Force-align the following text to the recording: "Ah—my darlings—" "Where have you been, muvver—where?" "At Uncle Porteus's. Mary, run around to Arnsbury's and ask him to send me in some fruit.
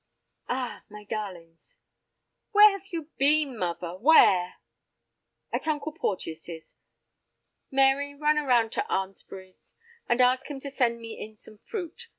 "Ah—my 0.49 1.03
darlings—" 1.03 1.77
"Where 2.53 2.71
have 2.71 2.87
you 2.87 3.11
been, 3.19 3.55
muvver—where?" 3.55 4.55
"At 5.53 5.67
Uncle 5.67 5.91
Porteus's. 5.91 6.75
Mary, 7.69 8.15
run 8.15 8.39
around 8.39 8.71
to 8.71 8.85
Arnsbury's 8.89 9.75
and 10.09 10.19
ask 10.19 10.49
him 10.49 10.59
to 10.61 10.71
send 10.71 10.99
me 10.99 11.19
in 11.19 11.35
some 11.35 11.59
fruit. 11.59 12.07